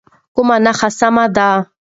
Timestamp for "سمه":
0.99-1.25